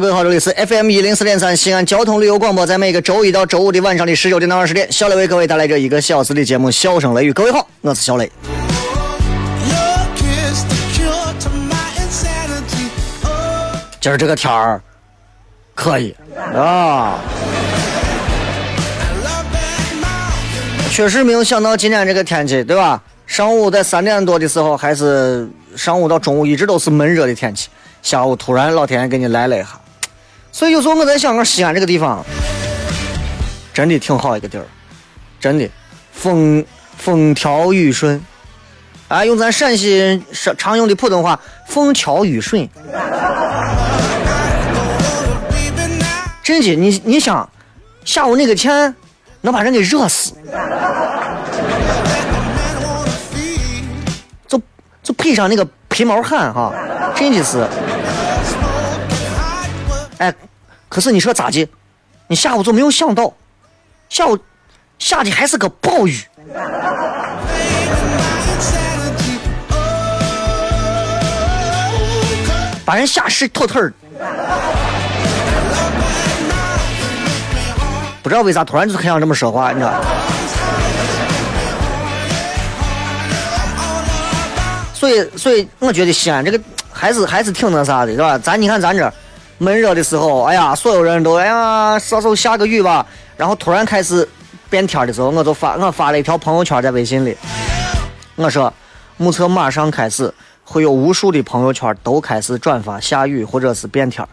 [0.00, 7.30] 各位好，这里是 FM 一零四点三西安交通旅游广播，在每个周一到周五的晚上的十九点到二十点，小雷为各位带来这一个小时的节目《笑声雷雨》。
[7.32, 8.28] 各位好，我是小雷。
[14.00, 14.82] 今儿这个天儿
[15.76, 16.12] 可以
[16.52, 17.20] 啊，
[20.90, 23.00] 确实没有想到今天这个天气，对吧？
[23.28, 27.68] 上午在三点多的时候，还是上午到中午一直都是闷热的天气。
[28.02, 29.68] 下午突然老天爷给你来了一下，
[30.54, 32.24] 所以有时候我在想，西安这个地方
[33.72, 34.64] 真的挺好一个地儿，
[35.40, 35.68] 真的
[36.12, 36.64] 风
[36.96, 38.24] 风调雨顺，
[39.08, 42.68] 啊，用咱陕西常常用的普通话，风调雨顺。
[46.44, 47.50] 真的，你你想
[48.04, 48.94] 下午那个天
[49.40, 50.34] 能把人给热死，
[54.46, 54.62] 就
[55.02, 56.72] 就配上那个皮毛汗哈，
[57.16, 57.66] 真的是。
[60.18, 60.34] 哎，
[60.88, 61.68] 可是你说咋的？
[62.26, 63.32] 你下午就没有想到，
[64.08, 64.38] 下午
[64.98, 66.18] 下的还是个暴雨，
[72.84, 73.92] 把人吓湿透透儿。
[78.22, 80.02] 不知道为啥突然就很想这么说话，你知道？
[84.94, 86.58] 所以，所以我觉得西安这个
[86.90, 88.38] 还是还是挺那啥的，是吧？
[88.38, 89.12] 咱你看咱这。
[89.58, 93.06] 闷热的时候，哎呀，所有人都哎呀，啥时候下个雨吧？
[93.36, 94.28] 然后突然开始
[94.68, 97.36] 变天的时候，我就发我发了一条朋友圈在微信里，
[98.34, 98.72] 我说，
[99.16, 100.32] 目测马上开始
[100.64, 104.26] 会有无数的朋友圈都开始转发下雨或者是变天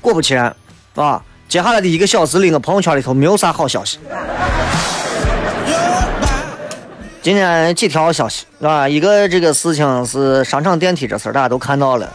[0.00, 0.54] 果不其然，
[0.96, 3.98] 啊，接下来的一个小时里，我朋友圈里头没有啥好消息。
[7.22, 12.12] 今天几条消息，啊，一个这个事情是商场电梯这事，大家都看到了，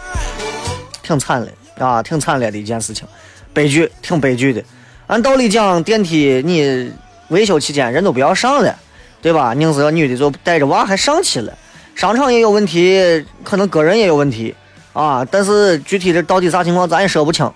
[1.02, 1.48] 挺惨的。
[1.80, 3.08] 啊，挺惨烈的一件事情，
[3.54, 4.64] 悲剧，挺悲剧的。
[5.08, 6.92] 按道理讲，电梯你
[7.30, 8.76] 维修期间人都不要上了，
[9.22, 9.54] 对吧？
[9.54, 11.54] 宁是个女的就带着娃还上去了。
[11.96, 14.54] 商场也有问题，可能个人也有问题
[14.94, 15.26] 啊。
[15.32, 17.50] 但是具体的到底啥情况咱也说不清。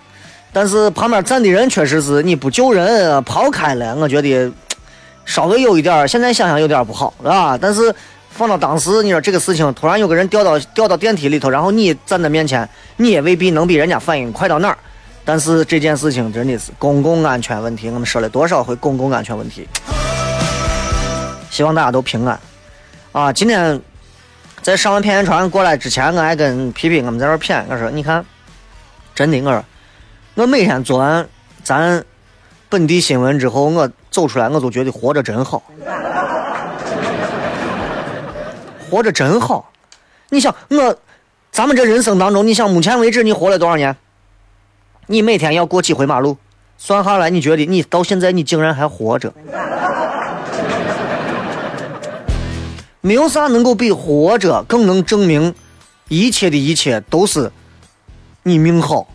[0.52, 4.50] 但是旁边站的人确实是你不救人跑开了，我觉得
[5.24, 7.58] 稍微有一点，现在想想有点不好，是吧？
[7.60, 7.94] 但是。
[8.36, 14.76] 放到当时，你说这个事情突然有个人掉到掉到电梯里头，然后你站在面前，你也未必能比人家反应快到哪儿。
[15.24, 19.68] 但是这件事情真的是公共安全问题，我们说了多少回公共安全问题？
[21.48, 22.38] 希望大家都平安
[23.12, 23.32] 啊！
[23.32, 23.80] 今天
[24.60, 28.24] 在上完片言传过来之前，我还跟皮皮我们在这谝，我说你看，
[29.14, 29.64] 真的，我说
[30.34, 31.24] 我每天做完
[31.62, 32.04] 咱
[32.68, 35.62] 本地新闻之后，我走出来我都觉得活着真好。
[38.94, 39.72] 活着真好，
[40.28, 40.96] 你想我，
[41.50, 43.96] 咱们这人生当中，你想目前为止你活了多少年？
[45.08, 46.38] 你每天要过几回马路？
[46.78, 49.34] 算下来，你觉得你到现在你竟然还活着？
[53.00, 55.52] 没有啥能够比活着更能证明
[56.06, 57.50] 一切的一切都是
[58.44, 59.08] 你命好。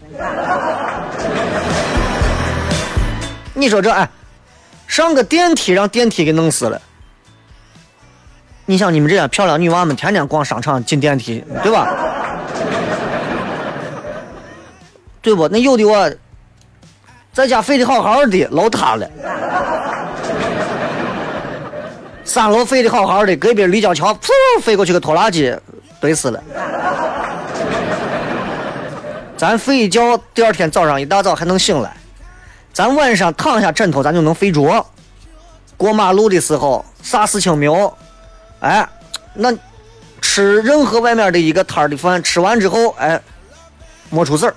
[3.54, 4.10] 你说这哎，
[4.88, 6.82] 上个电梯让电梯给弄死了。
[8.70, 11.88] 你像你们这些漂亮女娃们天天逛商场进电梯，对吧？
[15.24, 15.48] 对不？
[15.48, 16.12] 那有的我
[17.34, 19.10] 在家睡得好好的，楼塌了，
[22.24, 24.30] 三楼飞得好好的，隔壁立交桥噗
[24.62, 25.52] 飞过去个拖拉机，
[26.00, 26.40] 怼死了。
[29.36, 31.92] 咱睡一觉，第二天早上一大早还能醒来。
[32.72, 34.86] 咱晚上躺下枕头，咱就能睡着。
[35.76, 37.92] 过马路的时候，啥事情没有？
[38.60, 38.88] 哎，
[39.34, 39.54] 那
[40.22, 43.20] 吃任何外面的一个摊儿的饭，吃完之后，哎，
[44.10, 44.56] 没出事儿，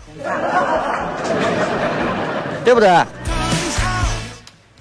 [2.65, 3.05] 对不对？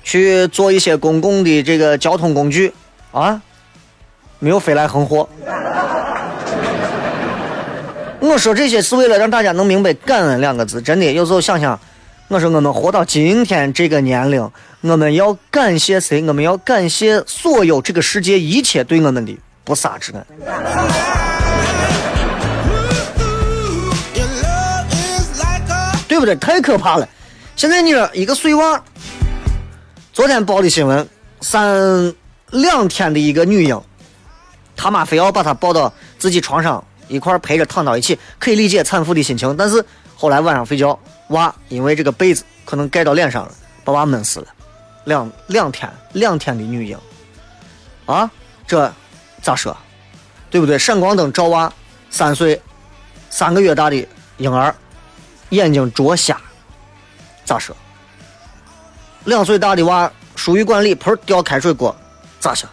[0.03, 2.73] 去坐一些公共的这个交通工具
[3.11, 3.41] 啊，
[4.39, 5.29] 没有飞来横祸。
[8.19, 10.81] 我说这些是为了让大家能明白“感恩”两个字。
[10.81, 11.79] 真的，有时候想想，
[12.27, 16.23] 我说我们活到今天这个年龄，我们要感谢谁？
[16.23, 20.25] 我们要感谢所有这个世界一切对我们的不杀之恩，
[26.07, 26.35] 对不对？
[26.37, 27.07] 太可怕了！
[27.55, 28.83] 现在你说一个碎娃，
[30.11, 31.07] 昨天报的新闻，
[31.41, 32.11] 三
[32.49, 33.79] 两天的一个女婴，
[34.75, 36.83] 他妈非要把她抱到自己床上。
[37.07, 39.53] 一块陪着躺到一起，可以理解产妇的心情。
[39.57, 39.83] 但是
[40.15, 43.51] 后来晚上睡觉，娃因为这个被子可能盖到脸上了，
[43.83, 44.47] 把娃闷死了。
[45.05, 46.97] 两两天，两天的女婴，
[48.05, 48.29] 啊，
[48.67, 48.91] 这
[49.41, 49.75] 咋说？
[50.49, 50.77] 对不对？
[50.77, 51.71] 闪光灯照娃，
[52.09, 52.61] 三岁，
[53.29, 54.07] 三个月大的
[54.37, 54.75] 婴儿，
[55.49, 56.39] 眼睛灼瞎，
[57.45, 57.75] 咋说？
[59.25, 61.95] 两岁大的娃疏于管理，盆掉开水锅，
[62.39, 62.69] 咋想？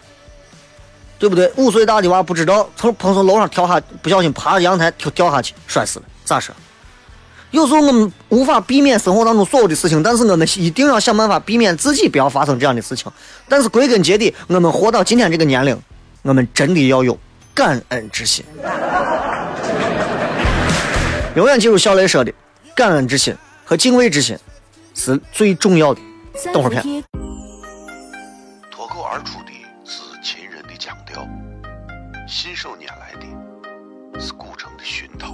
[1.17, 1.51] 对不对？
[1.57, 6.53] 五岁大的娃不知道从碰从楼上跳下，不小心爬阳台跳掉下去摔死了，咋说？
[7.51, 13.11] 有时候我们无法避免生活当中所有的事情，但是我们一定要想办法避免自己不要发生这样的事情。
[13.47, 15.75] 但是归根结底，我们活到今天这个年龄，
[16.21, 17.17] 我们真的要有
[17.53, 18.45] 感恩之心。
[21.35, 22.31] 永远记住小雷说的，
[22.75, 23.35] 感恩之心
[23.65, 24.37] 和敬畏之心
[24.93, 26.01] 是最重要的。
[26.53, 27.03] 等会儿片。
[28.69, 29.51] 脱口而出的
[29.85, 31.27] 是秦人的腔调。
[32.27, 35.33] 信手拈来的是古城的熏陶，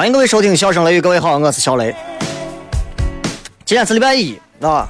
[0.00, 1.94] 欢迎各位收听《笑声雷雨》，各位好，我是小雷。
[3.66, 4.88] 今天是礼拜一啊，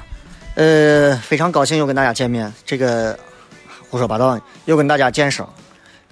[0.55, 2.55] 呃，非常高兴又跟大家见面。
[2.65, 3.19] 这个
[3.89, 5.45] 胡说八道，又跟大家见声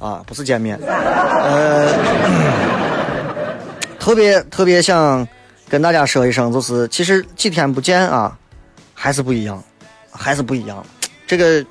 [0.01, 0.77] 啊，不是见面。
[0.85, 1.93] 呃，
[4.01, 5.25] 特别特别想
[5.69, 8.37] 跟大家说一声，就是其实几天不见啊，
[8.95, 9.63] 还是不一样，
[10.11, 10.85] 还是不一样。
[11.25, 11.65] 这个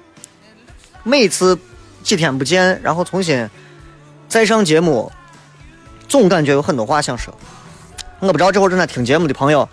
[1.04, 1.60] 每次
[2.04, 3.46] 几天不见，然后重新
[4.30, 5.12] 再上节目。
[6.08, 7.34] 总感觉有很多话想说，
[8.20, 9.68] 我不知道这会儿正在听节目的朋友，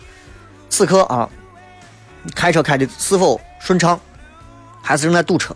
[0.69, 1.29] 此刻啊，
[2.35, 3.99] 开车开的是否顺畅，
[4.83, 5.55] 还是正在堵车？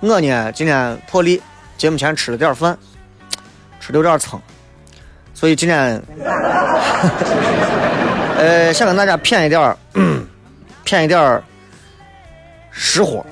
[0.00, 1.40] 我呢，今天破例
[1.78, 2.76] 节目前吃了点饭，
[3.80, 4.40] 吃的有点撑，
[5.34, 6.02] 所以今天，
[8.36, 9.76] 呃，想跟大家谝一点儿，
[10.84, 11.42] 谝一点儿
[12.70, 13.24] 实货。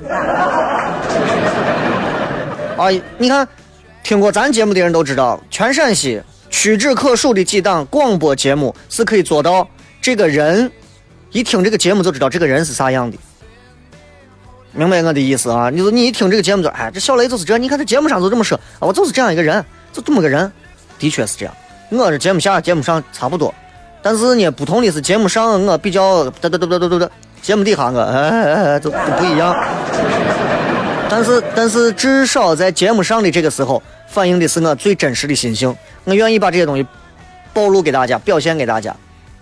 [2.76, 3.46] 啊，你看。
[4.08, 9.68] 听过咱节目的人都知道，全陕西屈指可数的几档广播节目是可以做到
[10.00, 10.72] 这个人
[11.30, 13.18] 一听这个节目就知道这个人是啥样的，
[14.72, 15.68] 明白我的意思啊？
[15.68, 19.62] 你说你一听这个节目就哎，这小雷就是这，你看这节目上就这么说啊，我就是这样一个人，
[19.92, 20.50] 就这么个人，
[20.98, 21.54] 的确是这样。
[21.90, 23.54] 我这节目下节目上差不多，
[24.00, 27.10] 但是呢，不同的是节目上我比较哒哒哒哒哒哒哒，
[27.42, 29.54] 节目底下我哎哎哎就不一样。
[31.10, 33.82] 但是但是至少在节目上的这个时候。
[34.10, 36.86] 反映的是我最真实的心情，我愿意把这些东西
[37.52, 38.96] 暴露给大家，表现给大家，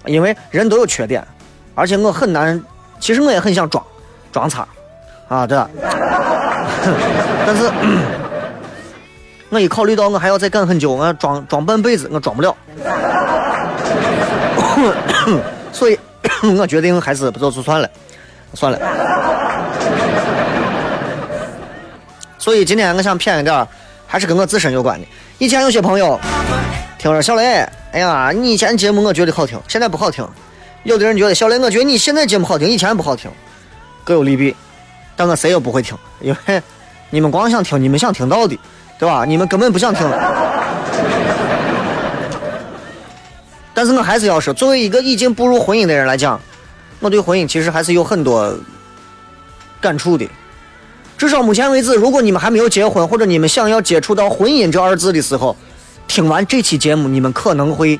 [0.06, 1.24] 因为人都有缺点，
[1.76, 2.60] 而且我很难，
[2.98, 3.80] 其实我也很想装，
[4.32, 4.66] 装叉，
[5.28, 5.70] 啊，对吧？
[7.46, 7.70] 但是，
[9.50, 12.56] 我一考虑到我还要再干很久，我装装半辈子，我装不了，
[15.70, 15.96] 所以，
[16.58, 17.88] 我决定还是不做就算了，
[18.52, 19.45] 算了。
[22.46, 23.66] 所以今天我想偏一点，
[24.06, 25.06] 还是跟我自身有关的。
[25.38, 26.16] 以前有些朋友
[26.96, 30.24] 听说小雷，哎呀，你以前节目我觉得好听，现在不好听。
[30.84, 33.28] 有的人觉得小雷，我觉得你现在节目好听，以前不好听，
[34.04, 34.54] 各有利弊。
[35.16, 36.62] 但我谁也不会听，因为
[37.10, 38.56] 你们光想听你们想听到的，
[38.96, 39.24] 对吧？
[39.24, 40.08] 你们根本不想听。
[43.74, 46.40] 但是我还是要说，作为一个已经步入婚姻的人来讲，
[47.00, 48.56] 我对婚姻其实还是有很多
[49.80, 50.24] 感触的。
[51.16, 55.56] 至少目前为止，如果你们还没有结婚，或者你们想要接触到婚姻这二字的时候，
[56.06, 57.98] 听完这期节目，你们可能会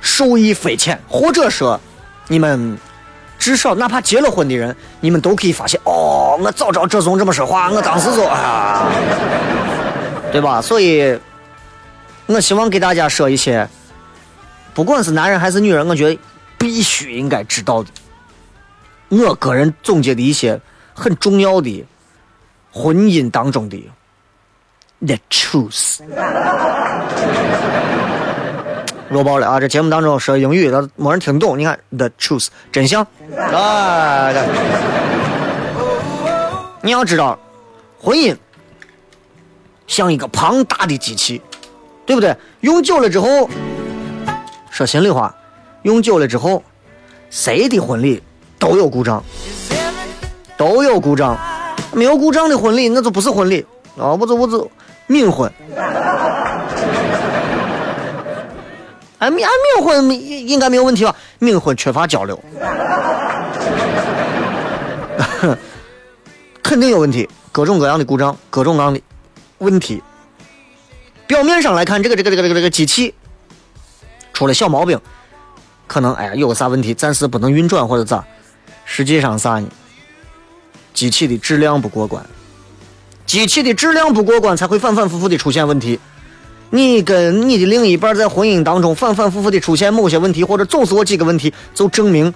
[0.00, 1.80] 受益匪浅，或者说，
[2.28, 2.78] 你们。
[3.36, 8.90] 至少哪怕结了婚的人，你们都可以发现哦，我早知道这种这么说话，我当时就啊，
[10.32, 10.62] 对吧？
[10.62, 11.18] 所以，
[12.24, 13.68] 我希望给大家说一些，
[14.72, 16.18] 不管是男人还是女人，我觉得
[16.56, 17.90] 必须应该知道的，
[19.10, 20.58] 我个人总结的一些
[20.94, 21.84] 很重要的
[22.74, 23.88] 婚姻当中的
[25.06, 26.00] the truth。
[29.08, 29.60] 弱爆了啊！
[29.60, 31.56] 这节目当中说英语，他没人听懂。
[31.56, 33.06] 你看，the truth，真相
[33.52, 34.32] 啊！
[36.82, 37.38] 你要知道，
[38.00, 38.36] 婚姻
[39.86, 41.40] 像一个庞大的机器，
[42.04, 42.36] 对不对？
[42.62, 43.48] 用久了之后，
[44.70, 45.32] 说心里话，
[45.82, 46.60] 用久了之后，
[47.30, 48.20] 谁的婚礼
[48.58, 49.22] 都有故障，
[50.56, 51.38] 都有故障。
[51.94, 53.64] 没有故障的婚礼，那就不是婚礼
[53.96, 54.12] 啊！
[54.12, 54.70] 我就我就
[55.08, 55.50] 冥婚。
[59.18, 61.14] 哎冥哎冥婚应应该没有问题吧？
[61.40, 62.38] 冥婚缺乏交流，
[66.62, 69.00] 肯定有问题，各种各样的故障，各种各样的
[69.58, 70.02] 问题。
[71.26, 73.14] 表面上来看，这个这个这个这个这个机器
[74.34, 75.00] 出了小毛病，
[75.86, 78.22] 可能哎呀有个啥问题，暂时不能运转或者咋？
[78.84, 79.66] 实际上啥呢？
[80.94, 82.24] 机器的质量不过关，
[83.26, 86.00] 机器的质量不过关，才会反反复复的出现问题。
[86.70, 92.32] 你跟你的另一半在婚姻当中反反复复的出现某些问题，或者总是我几个问题，就证明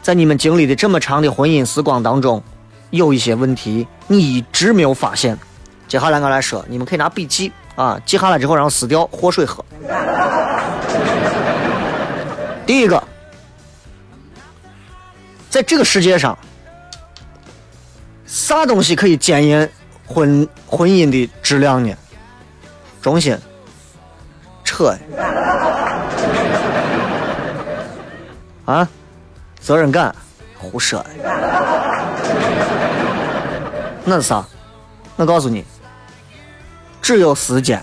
[0.00, 2.42] 在你们经历的这么长的婚姻时光当中，
[2.90, 5.36] 有一些问题你一直没有发现。
[5.88, 9.64] 接下来我来说，你们可以拿笔记啊，记下来之后然后撕掉，活水喝。
[12.66, 13.00] 第一个，
[15.48, 16.36] 在这个世界上，
[18.36, 19.72] 啥东西可以检验
[20.06, 21.96] 婚婚姻的质量呢？
[23.00, 23.34] 中心，
[24.62, 24.94] 扯
[28.66, 28.86] 啊，
[29.58, 30.14] 责任感，
[30.58, 31.02] 胡说，
[34.04, 34.44] 那是啥？
[35.16, 35.64] 我告诉你，
[37.00, 37.82] 只有时间。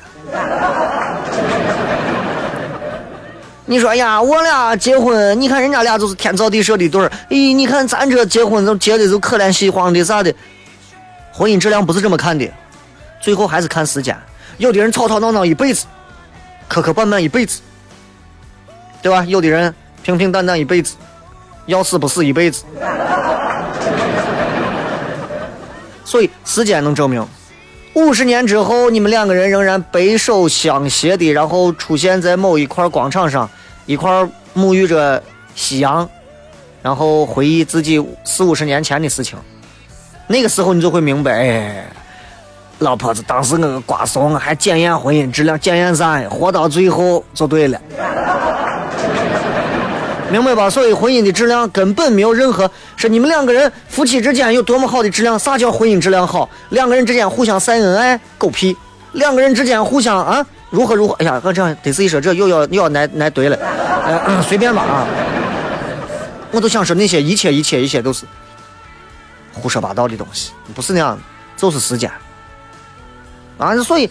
[3.74, 10.32] 你说呀，我俩结婚，你看人家俩就是天造地设的对儿，咦，你看咱这结婚都结的就可怜兮慌的啥的，
[11.32, 12.48] 婚姻质量不是这么看的，
[13.20, 14.15] 最后还是看时间。
[14.60, 15.88] 有的人吵吵闹闹一辈子，
[16.68, 17.62] 磕磕绊绊一辈子，
[19.01, 19.25] 对吧？
[19.27, 20.94] 有的人平平淡淡一辈子，
[21.65, 22.65] 要死不死一辈子。
[26.06, 27.27] 所以时间能证明，
[27.96, 33.50] 五十年之后，你们两个人仍然白手相携的，然后出现在某一块广场上，
[33.86, 34.10] 一块
[34.56, 35.22] 沐浴着
[35.56, 36.08] 夕阳，
[36.82, 39.38] 然后回忆自己四五十年前的事情。
[40.28, 41.86] 那个时候，你就会明白，哎。
[42.80, 46.28] 老婆子，当时我个瓜怂还检验婚姻质量，检验啥呀？
[46.30, 47.80] 活到最后就对了，
[50.30, 50.70] 明白吧？
[50.70, 55.40] 所以婚姻的质量根本没有任何是你们两个人夫妻之间有多么好的质量。
[55.40, 56.50] 啥叫婚姻质量好？
[56.70, 58.75] 两个人之间互相晒恩爱，狗屁！
[59.13, 61.13] 两个人之间互相啊，如何如何？
[61.15, 63.58] 哎呀，我这样得是一说这又要又要来来对了，
[64.05, 65.08] 呃， 随便吧啊！
[66.51, 68.25] 我都想说那些一切一切一切都是
[69.53, 71.17] 胡说八道的东西，不是那样，
[71.58, 72.12] 就是时间。
[73.58, 74.10] 啊，所以，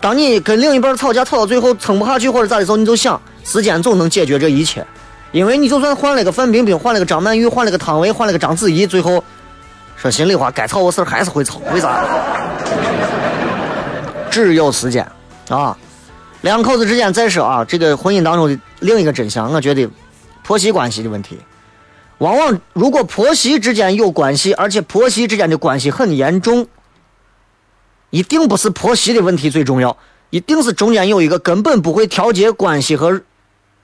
[0.00, 4.86] 当你跟另一半吵架吵到最后撑不下去或者咋的时候，你就想，时间总能解决这一切，
[5.32, 9.24] 因为你就算换了个范冰冰，换了个张曼玉，换了个汤唯，换了个章子怡，最后，
[9.96, 12.04] 说心里话，该吵的事还是会吵，为啥？
[14.32, 15.06] 只有时间
[15.50, 15.76] 啊！
[16.40, 19.88] 两口子之间再说啊，这个婚姻当中的另一个真相，我觉得
[20.42, 21.38] 婆媳关系的问题，
[22.18, 26.66] 往往如果婆媳之间有关系，而且婆媳之间的关系很严重。
[28.10, 29.96] 一定不是婆媳的问题最重要，
[30.30, 33.20] 一定是中间有一个根本不会调节关系和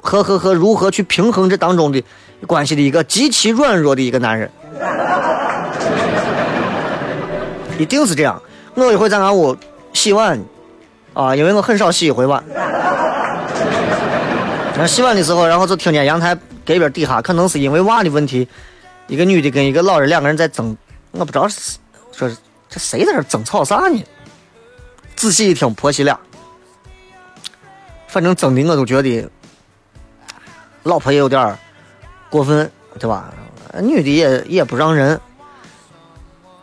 [0.00, 2.02] 和和和如何去平衡这当中的
[2.46, 4.50] 关系的一个极其软弱的一个男人，
[7.78, 8.40] 一定是这样。
[8.74, 9.56] 我一会在俺屋
[9.98, 10.40] 洗碗，
[11.12, 12.40] 啊，因为我很少洗一回碗。
[14.76, 18.46] 那洗碗的时候，然后就听见阳台隔壁底下，可能是因为娃的问题，
[19.08, 20.76] 一个女的跟一个老人两个人在争，
[21.10, 21.78] 我不知道是
[22.12, 22.36] 说是。
[22.70, 24.04] 这谁在这争吵啥呢？
[25.16, 26.20] 仔细一听，婆媳俩，
[28.06, 29.26] 反正争的我都觉得，
[30.82, 31.58] 老婆也有点
[32.28, 33.32] 过分，对吧？
[33.80, 35.18] 女的也也不让人，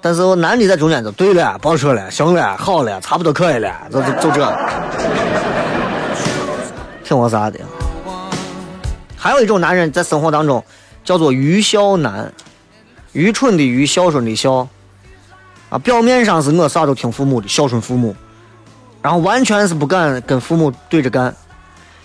[0.05, 4.57] 但是我男的在中间就对了，别说了，行了，好了，差不多可以了，就就就这，
[7.03, 7.59] 挺我啥的。
[9.17, 10.63] 还有一种男人在生活当中
[11.03, 12.31] 叫做愚孝男，
[13.13, 14.67] 愚蠢的愚，孝顺的孝，
[15.71, 18.15] 啊，表面上是我啥都听父母的，孝顺父母，
[19.01, 21.35] 然后完全是不敢跟父母对着干，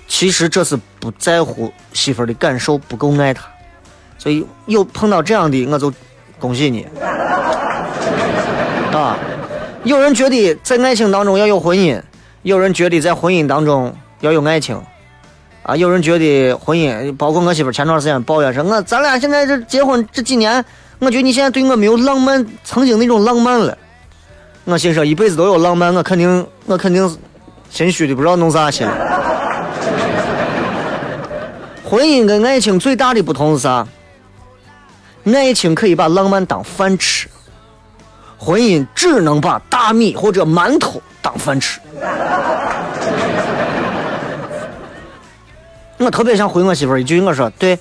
[0.09, 3.45] 其实这是不在乎媳妇的感受，不够爱她。
[4.16, 5.92] 所以有碰到这样的，我就
[6.38, 6.87] 恭喜你
[8.97, 9.16] 啊！
[9.85, 12.00] 有人觉得在爱情当中要有婚姻，
[12.42, 14.78] 有人觉得在婚姻当中要有爱情，
[15.62, 20.62] 啊，有人觉得婚姻，包括我媳妇前段时间抱怨说，我咱俩现在这结婚这几年，
[20.99, 23.76] 我觉得你现在对我没有浪漫，曾经那种浪漫了。
[24.64, 27.19] 我心说一辈子都有浪漫，我肯定我肯定
[27.71, 28.85] 心虚的不知道弄啥去。
[31.88, 33.87] 婚姻跟爱情最大的不同是啥？
[35.25, 37.28] 爱情可以把浪漫当饭吃，
[38.42, 41.78] 婚姻只能把大米或者馒头当饭吃。
[45.99, 47.78] 我特别想回我媳妇一句，我说对，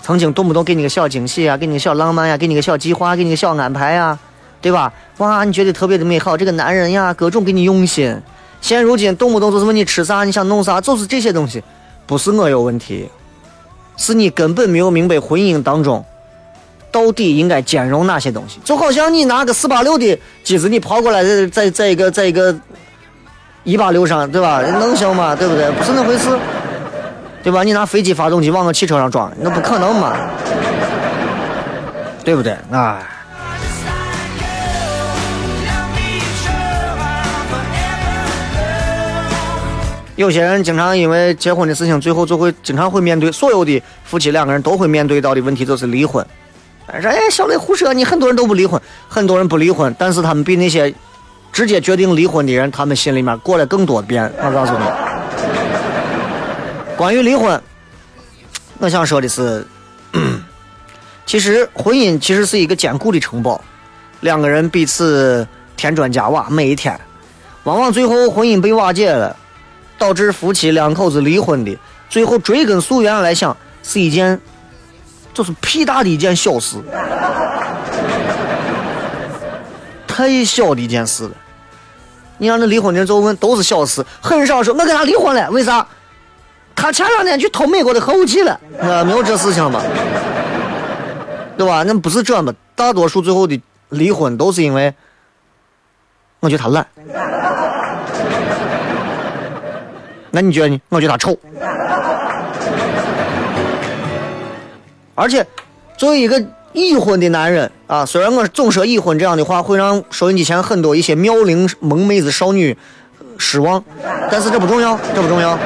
[0.00, 4.16] 曾经动不动给你个小惊喜啊，给你个小浪漫呀，给你个小计划，给你个小安排呀，
[4.60, 4.92] 对吧？
[5.16, 8.16] 哇，你觉得特别的美好，这个男人呀，各种给你用心。
[8.60, 11.60] 现如今动不动就是问你吃啥，你想弄啥，就是这些东西，
[12.06, 13.10] 不是我有问题，
[13.96, 16.04] 是你根本没有明白婚姻当中。
[16.96, 18.58] 到底应该兼容哪些东西？
[18.64, 22.56] 就好像你拿个四八六的机子，你跑过来，在在在一个在一个
[23.64, 24.62] 一八六上，对吧？
[24.62, 25.36] 能行吗？
[25.36, 25.70] 对不对？
[25.72, 26.30] 不是那回事，
[27.42, 27.62] 对吧？
[27.62, 30.16] 你拿飞机发动机往个汽车上装，那不可能嘛？
[32.24, 32.56] 对不对？
[32.70, 33.02] 啊！
[40.14, 46.26] 有些人经常因为结婚的事情，最后就会经常会面对所有的夫妻两个人都会面对到的问题，就是离婚。
[47.00, 50.94] 说哎，小雷胡说，你很多人都不离婚，很多人不离婚，但是他们比那些
[51.52, 54.32] 直接决定离婚的人，他们心里面过了更多遍。
[54.38, 54.84] 我告诉你，
[56.96, 57.60] 关于离婚，
[58.78, 59.66] 我想说的是，
[61.26, 63.60] 其实婚姻其实是一个坚固的城堡，
[64.20, 65.46] 两个人彼此
[65.76, 66.98] 添砖加瓦，每一天，
[67.64, 69.36] 往往最后婚姻被瓦解了，
[69.98, 71.76] 导致夫妻两口子离婚的，
[72.08, 74.40] 最后追根溯源来想，是一件。
[75.36, 76.78] 就是屁大的一件小事，
[80.08, 81.30] 太小的一件事了。
[82.38, 85.86] 你让那离婚的人就问，都是小事，很少说我跟他离婚了，为啥？
[86.74, 89.82] 他前两天去偷美国的核武器了，啊，没有这事情吧？
[91.58, 91.82] 对吧？
[91.82, 94.94] 那不是这么，大多数最后的离婚都是因为，
[96.40, 96.86] 我觉得他懒。
[100.32, 100.80] 那你觉得呢？
[100.88, 101.38] 我觉得他丑。
[105.16, 105.44] 而且，
[105.96, 106.40] 作为一个
[106.72, 112.76] 已婚的男人啊，虽然我总说已婚这样的话会让收音机前很多一些妙龄萌妹子少女
[113.38, 113.82] 失望，
[114.30, 115.58] 但是这不重要，这不重要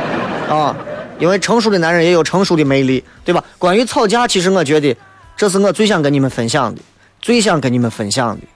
[0.49, 0.75] 啊，
[1.19, 3.43] 因为成熟的男人也有成熟的魅力，对吧？
[3.59, 4.97] 关于吵架，其实我觉得
[5.37, 6.81] 这是我最想跟你们分享的，
[7.21, 8.47] 最想跟你们分享的。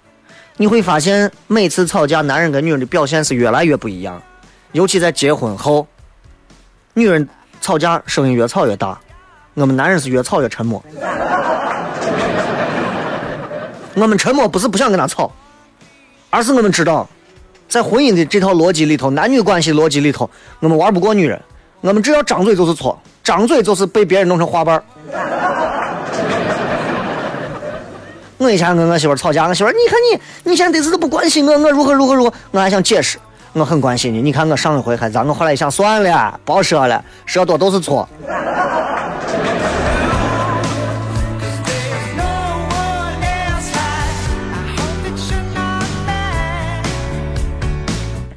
[0.56, 4.22] 你会发现，每次吵架，男人跟女人的表现是越来越不一样，
[4.70, 5.84] 尤其在结婚后，
[6.92, 7.28] 女人
[7.60, 8.96] 吵架声音越吵越大。
[9.54, 10.82] 我们男人是越吵越沉默。
[13.94, 15.30] 我们沉默不是不想跟他吵，
[16.30, 17.08] 而是我们知道，
[17.68, 21.40] 在婚姻的这套逻辑里头，男女关系逻辑里头，我们玩不过女人。
[21.80, 24.82] 我们只要张嘴就是错，张嘴就是被别人弄成花瓣。
[28.38, 33.18] 我以前跟我媳妇吵架，我媳妇你看你，你现在这次都不关心我，我如何如何如何，我还想解释，
[33.52, 34.20] 我很关心你。
[34.20, 38.08] 你看我上一回还咋，我后来一想算了，别说了，说多都是错。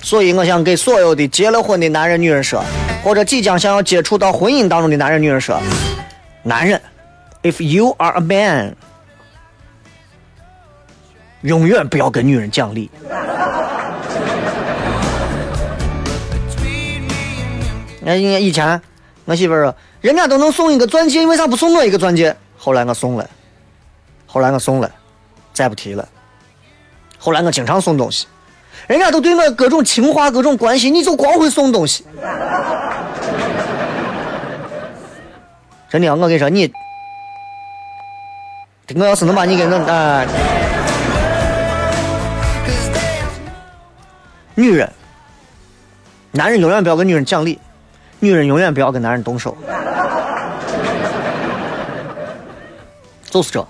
[0.02, 2.64] 所以，我想给所有的结了婚的男人、女人说，
[3.04, 5.62] 或者即将想要接触到婚姻当中的男人、女人说：
[6.44, 6.82] 男人
[7.44, 8.74] ，if you are a man，
[11.42, 12.90] 永远不要跟女人讲理。
[18.00, 18.82] 那以前
[19.28, 22.34] 我媳妇儿说，人家都能送一个钻戒，你为啥不送我一个钻戒？
[22.58, 23.30] 后来我送了，
[24.26, 24.90] 后来我送了，
[25.54, 26.08] 再不提了。
[27.20, 28.26] 后来我经常送东西。
[28.88, 32.06] 人家都对我各种情话、各种关心，你就光会送东西。
[35.90, 36.72] 真的，我跟你说，你，
[38.96, 40.26] 我要是能把你给弄啊。
[44.56, 44.90] 女人，
[46.32, 47.60] 男人永远不要跟女人讲理，
[48.20, 49.56] 女人永远不要跟男人动手，
[53.30, 53.66] 就是这。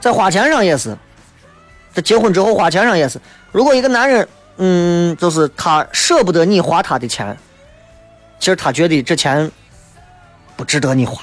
[0.00, 0.96] 在花钱上也是，
[1.94, 3.18] 在结婚之后花钱上也是。
[3.52, 7.36] 如果一个男人，嗯，就是他舍不得你花他的钱，
[8.38, 9.50] 其实他觉得这钱
[10.56, 11.22] 不值得你花。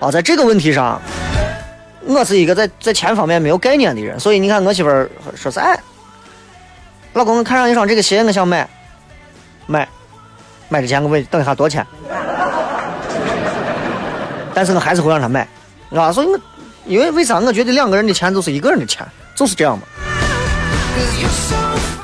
[0.00, 1.00] 啊，在这个问题上，
[2.06, 5.76] 我是一个在在钱方面没有概念的人，所以你看我媳妇儿说是哎，
[7.14, 8.68] 老公，我看上一双这个鞋，我想买，
[9.66, 9.88] 买，
[10.68, 11.84] 买之前我问等一下多少钱，
[14.54, 15.48] 但是我还是会让他买，
[15.90, 16.38] 啊，所以我
[16.86, 17.40] 因为为啥？
[17.40, 19.84] 我觉得两个人的钱就是一个人的钱，就是这样嘛。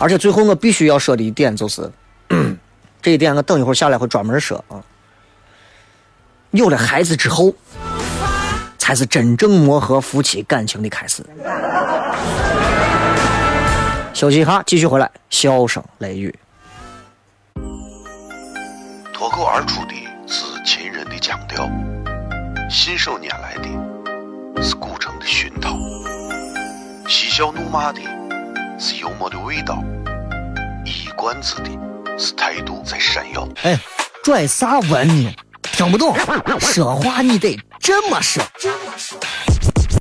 [0.01, 1.89] 而且最后我必须要说的一点就是，
[3.01, 4.83] 这一点我等一会儿下来会专门说啊。
[6.51, 7.55] 有了孩子之后。
[8.83, 11.25] 才是真正磨合夫妻感情的开始。
[14.13, 16.37] 休息一下，继续回来，笑声雷雨。
[19.13, 19.95] 脱口而出的
[20.27, 21.71] 是秦人的腔调，
[22.69, 25.79] 信手拈来的是古城的熏陶，
[27.07, 28.01] 嬉笑怒骂的
[28.81, 29.81] 是幽默的味道，
[30.85, 31.71] 一冠子的
[32.19, 33.47] 是态度在闪耀。
[33.63, 33.79] 哎，
[34.25, 35.33] 拽啥文呢？
[35.63, 36.17] 听不懂，
[36.61, 37.59] 说话你得。
[37.81, 38.43] 这么说。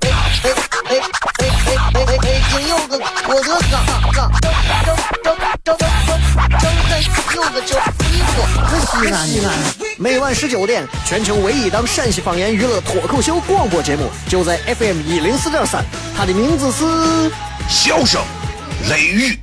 [0.01, 0.49] 哎哎
[0.89, 0.99] 哎哎
[1.37, 2.17] 哎哎哎！
[2.17, 4.51] 北京有个郭德纲，张张
[4.83, 5.79] 张张张张
[7.35, 8.35] 有个叫李波，
[8.79, 9.47] 西安西安。
[9.97, 15.83] 每晚十九点，全球唯一档陕西方言娱乐脱口秀广播节目，就在 FM 一零四点三。
[16.17, 16.83] 它的名字是
[17.69, 18.21] 《笑声
[18.89, 19.39] 雷雨》。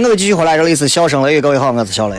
[0.00, 2.16] 迎各位继续回来，这里是笑声雷雨，各位好，我是小雷。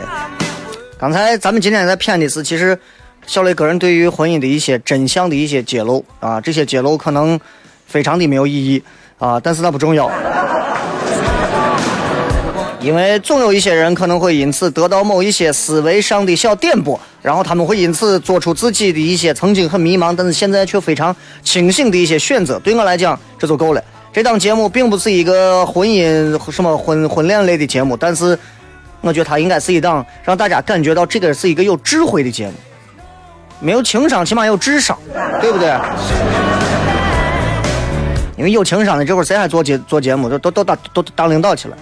[0.96, 2.78] 刚才咱们今天在骗的是，其实
[3.26, 7.38] 小雷个人对于婚姻的一些真相的一些揭露啊，这些揭露可能
[7.84, 8.80] 非常的没有意义
[9.18, 10.08] 啊，但是那不重要，
[12.80, 22.60] 因为总有一些人可能会因此得到某一些思维上的小点拨，然后他们会因此做出自己的一些曾经很迷茫，但是现在却非常清醒的一些选择。
[22.60, 23.82] 对我来讲，这就够了。
[24.12, 28.38] 这档节目并不是一个婚姻什么婚婚恋类的节目，但是
[29.00, 32.52] 我觉得它应该是一档让大家感觉到这个是一个有智慧的节目，
[33.58, 34.98] 没有情商，起码有智商，
[35.40, 35.74] 对不对？
[38.36, 40.28] 因为有情商的这会儿谁还做节做节目？
[40.28, 41.76] 都都都当都当领导去了。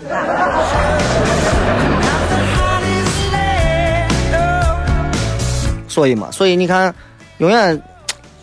[5.88, 6.94] 所以嘛，所以你看，
[7.38, 7.82] 永远，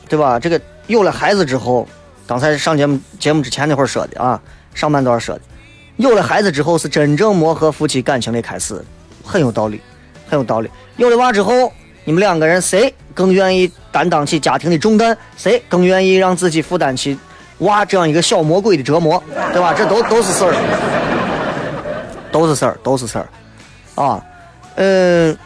[0.09, 0.37] 对吧？
[0.37, 1.87] 这个有了孩子之后。
[2.27, 4.39] 刚才上节目节目之前那会儿说的啊，
[4.73, 5.41] 上半段说的，
[5.95, 8.83] 有了孩子之后是真正磨合夫妻感情的开始，
[9.23, 9.79] 很有道理，
[10.27, 10.69] 很有道理。
[10.97, 11.71] 有了娃之后，
[12.03, 17.17] 你们两个人谁更愿意担当起家庭的重担，谁更愿意让自己负担起
[17.59, 19.73] 娃这样一个小魔鬼的折磨，对吧？
[19.73, 20.53] 这都都是事儿，
[22.29, 23.29] 都是事儿，都是事儿，
[23.95, 24.21] 啊，
[24.75, 25.37] 嗯。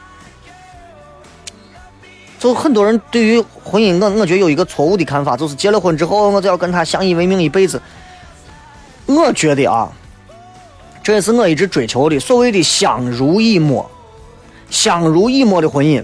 [2.41, 7.79] 就很多人对于婚姻，我我觉得有一个错误的看法，就是结了婚之后，我就要跟他相依为命一辈子。
[9.05, 9.87] 我觉得啊，
[11.03, 13.87] 这也是我一直追求的，所谓的相濡以沫。
[14.71, 16.03] 相濡以沫的婚姻，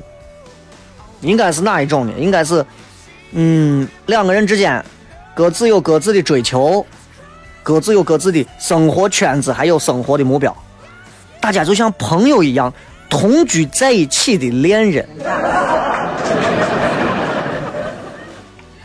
[1.22, 2.14] 应该是哪一种呢？
[2.20, 2.64] 应该是，
[3.32, 4.86] 嗯，两个人之间
[5.34, 6.86] 各自有各自的追求，
[7.64, 10.56] 各自有各自的生活圈子，还有生活的目标，
[11.42, 12.72] 大家就像朋友一样
[13.10, 15.10] 同居在一起的恋人。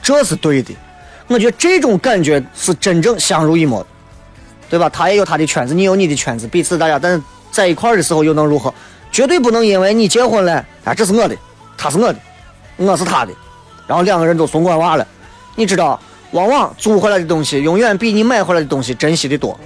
[0.03, 0.75] 这是对的，
[1.29, 3.87] 我觉得这种感觉是真正相濡以沫，
[4.69, 4.89] 对吧？
[4.89, 8.75] 他也有他的圈子，你有你的圈子，彼此大家，但是在一块儿的时候又能如何？
[9.13, 11.37] 绝对不能因为你结婚了，啊，这是我的，
[11.79, 12.19] 他是我的，
[12.77, 13.33] 我是他的，
[13.87, 15.07] 然后两个人都送管娃了。
[15.55, 16.01] 你知道，
[16.33, 19.59] 往往租回来的东西永远比你买回来的东西珍惜的多。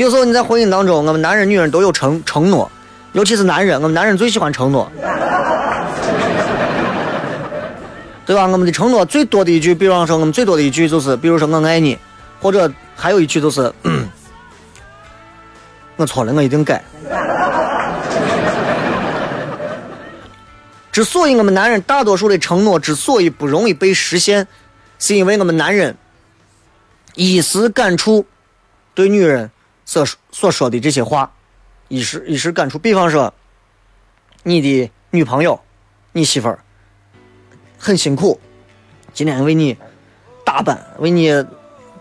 [0.00, 2.72] 有时候你在婚姻当中，我们男人、女人都有承承诺，
[3.12, 4.90] 尤其是男人，我们男人最喜欢承诺，
[8.24, 8.46] 对吧？
[8.46, 11.98] 我们的承诺最多的一句，比方说我们最多的一句就是，比如说我爱你，
[12.40, 13.70] 或者还有一句就是，
[15.96, 16.82] 我错了，我一定改。
[20.90, 24.48] 之所以我们男人大多数的承诺之所以不容易被实现，
[24.98, 25.94] 是因为我们男人
[27.16, 28.24] 一时感触，
[28.94, 29.50] 对女人
[29.90, 31.32] 所所说的这些话，
[31.88, 32.78] 一时一时感触。
[32.78, 33.34] 比方说，
[34.44, 35.58] 你的女朋友、
[36.12, 36.60] 你媳妇儿
[37.76, 38.40] 很辛苦，
[39.12, 39.76] 今天为你
[40.44, 41.32] 打扮，为你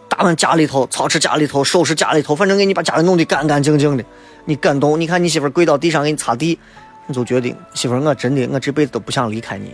[0.07, 4.05] 打扮家里头、操持家里头、收拾家里头，反正给你把家里弄得干干净净的，
[4.45, 5.01] 你感动。
[5.01, 6.59] 你看你媳妇儿跪到地上给你擦地。
[7.07, 9.73] 你就觉得，媳妇儿，我真的，我这辈子都不想离开你。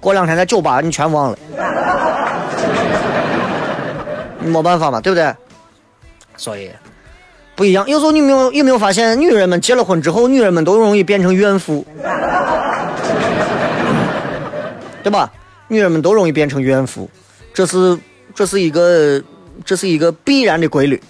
[0.00, 1.38] 过两天在酒吧，你全忘了，
[4.40, 5.32] 你 没办法嘛，对不对？
[6.36, 6.68] 所以
[7.56, 7.88] 不一样。
[7.88, 11.84] 有时候你没有有没有发现，女人们结了婚之后，女人们都容易变成怨妇，
[15.02, 15.32] 对吧？
[15.66, 17.10] 女人们都容易变成怨妇，
[17.52, 17.98] 这是
[18.34, 19.20] 这是一个
[19.64, 21.02] 这是一个必然的规律。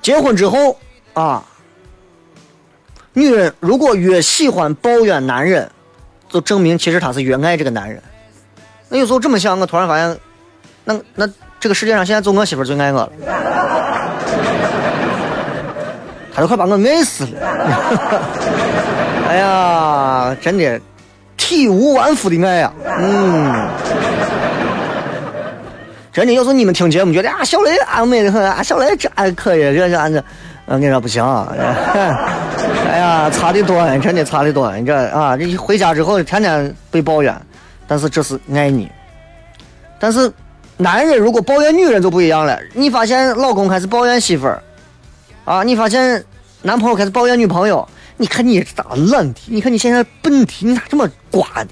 [0.00, 0.78] 结婚之后
[1.14, 1.44] 啊。
[3.12, 5.68] 女人如果越喜欢抱怨男人，
[6.28, 8.00] 就证明其实她是越爱这个男人。
[8.88, 10.16] 那有时候这么想，我突然发现，
[10.84, 13.12] 那那这个世界上现在就我媳妇最爱我了，
[16.34, 17.30] 他都快把我爱死了。
[19.28, 20.80] 哎呀，真的
[21.36, 23.68] 体无完肤的爱呀，嗯，
[26.12, 30.24] 真的要是你们听节目觉得啊，小雷啊美的很啊，小雷这还可以，这这这。
[30.66, 31.48] 我跟你说不行，啊
[32.90, 34.72] 哎呀，差的多，真的差的多。
[34.76, 37.34] 你这啊，这一回家之后天天被抱怨，
[37.88, 38.88] 但是这是爱你。
[39.98, 40.32] 但是
[40.76, 42.58] 男人如果抱怨女人就不一样了。
[42.72, 44.62] 你发现老公开始抱怨媳妇儿，
[45.50, 46.24] 啊，你发现
[46.62, 47.84] 男朋友开始抱怨女朋友，
[48.18, 49.40] 你看你咋懒的？
[49.46, 50.52] 你看你现在笨的？
[50.60, 51.70] 你咋这么瓜的？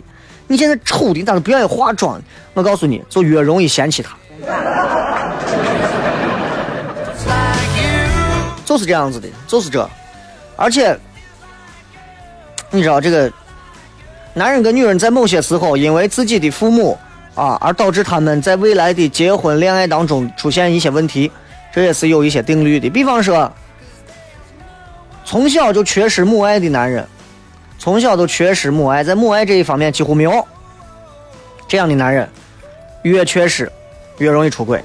[0.49, 1.21] 你现在丑的？
[1.21, 2.21] 你咋都不愿意化妆？
[2.55, 4.17] 我告诉你，就越容易嫌弃他。
[8.65, 9.89] 就是这样子的，就是这，
[10.57, 10.99] 而且
[12.73, 13.33] 你知道这个，
[14.35, 16.99] 男人跟女人在某些时候因为自己的父母
[17.37, 21.31] 啊，而导致他们在未来的结婚恋爱当中出现一些问题，
[21.73, 22.91] 这也是有一些定律的。
[22.91, 23.51] 比方说，
[25.29, 27.07] 从小就缺失母爱的男人，
[27.79, 30.49] 从小都缺失母爱，在母爱这一方面几乎没有，
[31.69, 32.27] 这样的男人
[33.03, 33.71] 越缺失
[34.17, 34.83] 越容易出轨。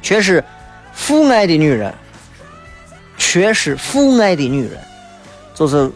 [0.00, 0.42] 缺失
[0.92, 1.92] 父爱的女人，
[3.16, 4.78] 缺失父爱的女人，
[5.56, 5.90] 就是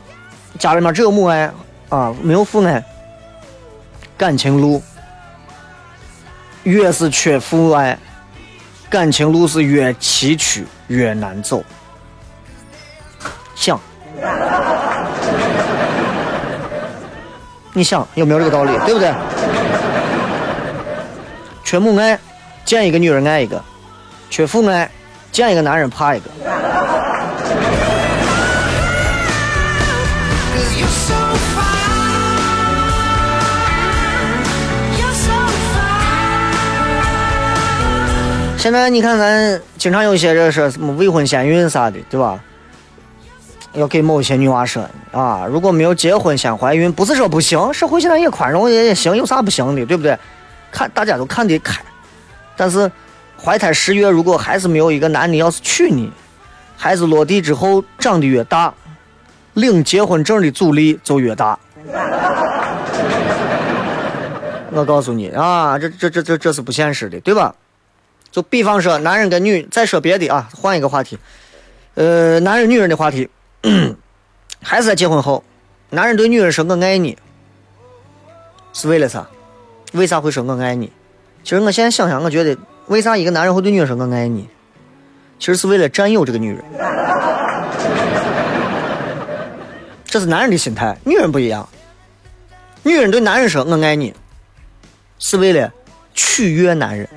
[0.58, 1.48] 家里面只有母爱
[1.90, 2.84] 啊，没有父爱，
[4.18, 4.82] 感情路
[6.64, 7.96] 越是缺父爱，
[8.92, 11.64] 感情路是越崎岖越难走。
[13.54, 13.80] 想，
[17.72, 18.72] 你想有没有这个道理？
[18.84, 19.10] 对不对？
[21.64, 22.18] 缺母爱，
[22.66, 23.64] 见一个女人爱一个。
[24.28, 24.90] 缺父爱，
[25.30, 26.26] 见一个男人怕一个。
[38.62, 42.38] 现在你看，咱经常有些人说什么未婚先孕啥的，对吧？
[43.72, 50.16] 要给某些女娃说啊，如果没有结婚先怀孕，不是说不行，社会现在也宽容也也行，有啥不行的，对不对？
[50.70, 51.82] 看大家都看得开，
[52.56, 52.88] 但是。
[53.44, 56.12] 怀胎十月，如果还是没有一个男的要是娶你，
[56.76, 58.72] 孩子落地之后长得越大，
[59.54, 61.58] 领结婚证的阻力就越大。
[64.70, 67.52] 我告诉你啊，这这这这这是不现实的，对吧？
[68.32, 71.18] 就比方说，男人跟女，再说别的啊，换一个话题，
[71.94, 73.28] 呃，男人女人的话题，
[74.60, 75.44] 还是在结婚后，
[75.90, 77.16] 男人对女人说“我爱你”，
[78.72, 79.28] 是为了啥？
[79.92, 80.90] 为啥会说“我爱你”？
[81.44, 82.56] 其实我现在想想，我觉得。
[82.88, 84.48] 为啥一个男人会对女人说“我爱你”？
[85.38, 86.64] 其实是为了占有这个女人。
[90.04, 91.66] 这是男人的心态，女人不一样。
[92.82, 94.12] 女人对男人说“我爱你”，
[95.20, 95.72] 是为了
[96.12, 97.08] 取悦男人。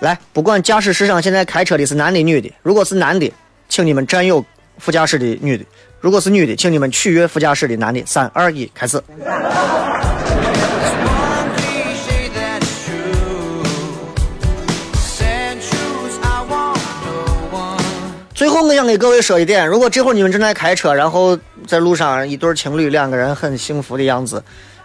[0.00, 3.32] 来，不管驾驶室上现在开车的是男的女的，如果是男的，
[3.68, 4.44] 请你们占有
[4.78, 5.64] 副驾驶的女的；
[6.00, 8.00] 如果是女的，请你们取悦副驾驶的男的。
[8.06, 9.02] 三二一，开始。
[18.34, 24.40] 最后，我想给各位说一点：如果这会儿你们正在开车，然后在路上一对情侣两个人很幸福的样子，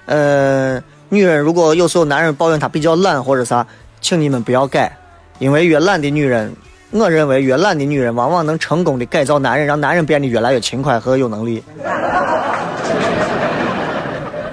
[0.08, 3.66] 呃，女人如果有时候男人抱怨她比较懒或者啥，
[4.02, 4.92] 请你们不要改，
[5.40, 6.56] 因为越懒的女人，
[6.92, 11.64] 我认为越懒的女人往往能成功的改造男人，让男人变得越来越勤快和有能力。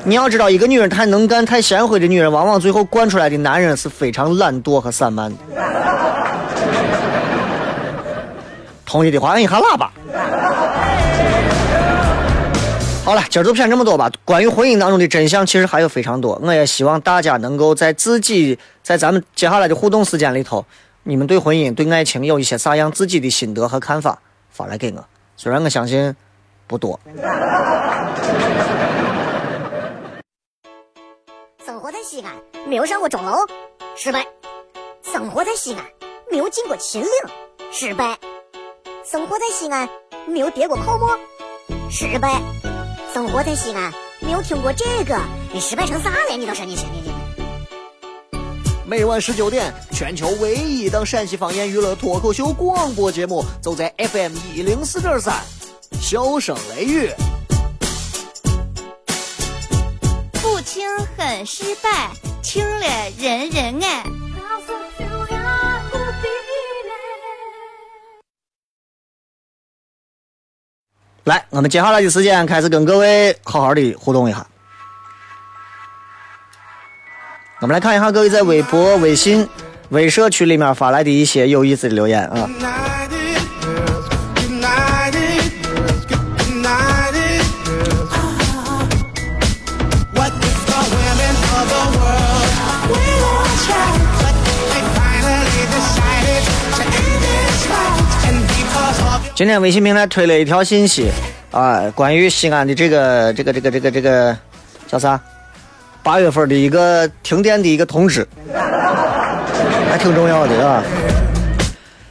[0.03, 5.37] 你要知道，一个女人太能干、太贤惠的女人，往往最后惯出来的男人是非常懒惰和散漫的。
[8.87, 9.93] 同意的话，按一下喇叭。
[13.11, 14.09] 好了，今儿就骗这么多吧。
[14.25, 16.41] 关于婚姻当中的真相，其实还有非常多。
[16.45, 20.65] 我也希望大家能够在自己在咱们接下来的互动时间里头，
[21.03, 24.17] 你们对婚姻、对爱情有一些啥样自己的心得和看法，
[24.53, 25.05] 发来给我。
[25.37, 26.15] 虽然我相信
[26.69, 27.01] 不多。
[31.67, 32.33] 生活在西安，
[32.69, 33.39] 没有上过钟楼，
[33.97, 34.21] 失败；
[35.03, 35.85] 生活在西安，
[36.31, 37.11] 没有进过秦岭，
[37.73, 38.15] 失败；
[39.05, 39.89] 生活在西安，
[40.29, 41.19] 没有跌过泡沫，
[41.91, 42.41] 失败。
[43.13, 45.19] 生活在西安，没有听过这个，
[45.53, 46.37] 你失败成啥了？
[46.37, 47.13] 你倒是你你你。
[48.87, 55.43] 每晚十九点，全球唯一档陕西方言娱乐脱口秀广播节目，就在 FM 一零四点三，
[56.01, 57.11] 笑声雷雨。
[60.41, 62.11] 不听很失败，
[62.45, 62.87] 听了
[63.19, 64.20] 人人爱。
[71.31, 74.45] 来，我们接下来的时间开始跟各位好好的互动一下。
[77.61, 79.49] 我们来看一下各位在微博、微信、
[79.91, 82.51] 微社区里面发来的一些有意思的留言啊。
[99.41, 101.11] 今天微信平台推了一条信息，
[101.51, 104.37] 啊，关于西安的这个这个这个这个这个
[104.87, 105.19] 叫啥？
[106.03, 108.29] 八月份的一个停电的一个通知，
[109.89, 110.85] 还挺重要的啊。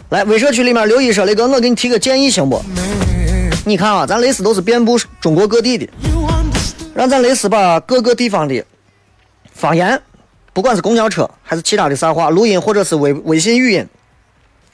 [0.09, 2.59] 来，微社区里面刘一说雷哥，我给你提个建议行不？
[3.63, 5.87] 你看啊，咱类似都是遍布中国各地的，
[6.95, 8.65] 让咱类似把各个地方的
[9.53, 10.01] 方言，
[10.51, 13.87] 不管是公交车还是其他的啥话，录音或者是微微信语音。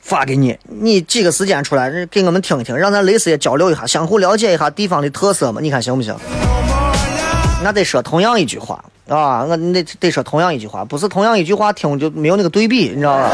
[0.05, 5.59] 发给你，你几个时间出来给我们听听，让咱类似也交流一下，相互了解一下地方的特色嘛？
[5.59, 6.15] 你看行不行？
[7.63, 13.31] 那得说同样一句话啊，我得得说同样一句话，不是同样一句话听就没有那个对比，你知道吧？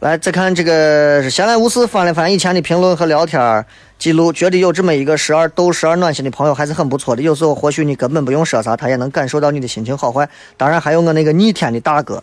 [0.00, 3.64] 来，再看这个闲来无事翻了翻以前的评论和聊天
[3.98, 7.22] 记录，觉得有这么一个时而逗时而暖心的朋友还是很不错的。
[7.22, 10.28] 有时候或许你根本不用说啥，他也能感受到你的心情好坏。
[10.58, 12.22] 当然还有我那个逆天的大哥，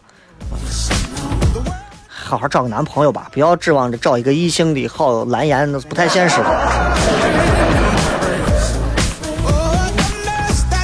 [2.08, 6.44] 好好找个男朋友吧，不要指望着找一个异性的好蓝颜，那是不太现实的。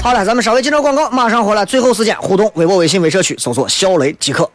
[0.02, 1.64] 好了，咱们稍微接着广告，马上回来。
[1.64, 4.50] 最后时间互动，微博、微信、微社区搜索“肖雷即可”。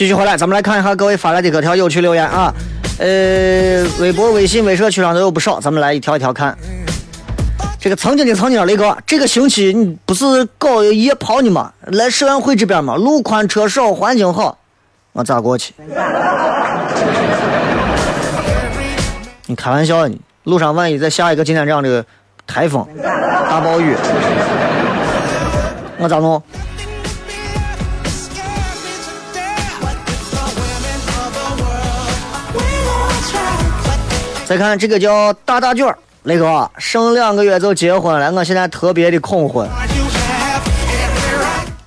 [0.00, 2.50] 继续回来，咱们来看一下各位发来的各条有趣留言啊。
[2.98, 6.56] 呃，微博、微信、微社区上都有不少，咱们来一条一条看。
[7.78, 11.70] 这个曾经的曾经，雷哥，这个星期你不是搞夜跑呢吗？
[11.88, 12.96] 来社员会这边吗？
[12.96, 14.56] 路宽车少，环境好，
[15.12, 15.74] 我咋过去？
[19.44, 20.16] 你开玩笑呢？
[20.44, 22.02] 路上万一再下一个今天这样的
[22.46, 23.94] 台风、大暴雨，
[25.98, 26.42] 我咋弄？
[34.50, 39.68] 再看这个叫大大卷儿，雷哥，剩两个月就结婚了，我现在特别的恐婚，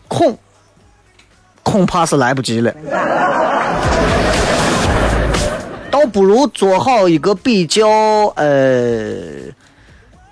[0.07, 0.37] 恐，
[1.61, 2.73] 恐怕是来不及了，
[5.91, 7.85] 倒不如做好一个比较
[8.37, 9.13] 呃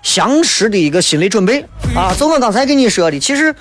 [0.02, 1.62] 详实的一个心理准备
[1.94, 2.14] 啊。
[2.16, 3.54] 就我刚才跟你说的，其实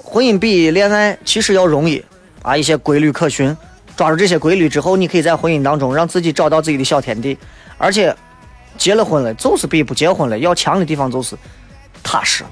[0.00, 2.04] 婚姻比恋爱其实要容易
[2.42, 3.56] 啊，一些规律可循，
[3.96, 7.36] 抓住这些规律之后，你可以在婚姻当中让自己找到自己的小天地。
[7.78, 8.14] 而且，
[8.78, 11.36] 结了婚了，就是比不结婚了要强的地方就是
[12.02, 12.44] 踏实，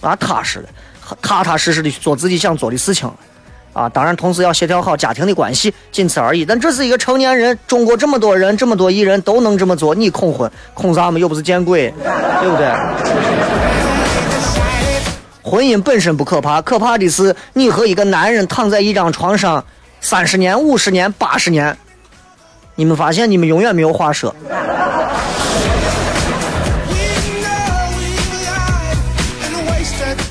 [0.00, 0.68] 啊，踏实的，
[1.22, 3.10] 踏踏实实的去做自己想做的事情，
[3.72, 6.44] 啊，当然同时要协调好家庭的关系，仅此而已。
[6.44, 11.18] 但这是一个成年人，中国这么多人，这么多艺人都能这么做，你恐婚，恐啥嘛？
[11.18, 11.92] 又不是见鬼，
[12.40, 12.72] 对不对？
[15.42, 19.64] 婚姻本身不可怕，可怕的是你和一个男人躺在一张床上。
[20.00, 21.74] 三十年、五十年、八十年，
[22.76, 24.34] 你们发现你们永远没有话说。